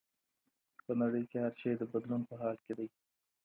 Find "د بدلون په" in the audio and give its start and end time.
1.77-2.35